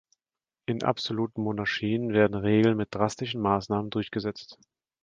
[0.65, 4.57] In absoluten Monarchien werden Regeln mit drastischen Maßnahmen durchgesetzt.